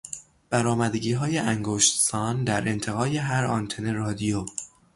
برآمدگیهای 0.49 1.37
انگشتسان 1.37 2.43
در 2.43 2.69
انتهای 2.69 3.17
هر 3.17 3.45
آنتن 3.45 3.93
رادیو 3.95 4.45